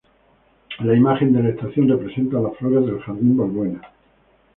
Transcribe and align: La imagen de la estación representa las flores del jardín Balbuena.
La 0.79 0.95
imagen 0.95 1.31
de 1.31 1.43
la 1.43 1.49
estación 1.49 1.87
representa 1.87 2.39
las 2.39 2.57
flores 2.57 2.87
del 2.89 2.99
jardín 3.01 3.37
Balbuena. 3.37 3.81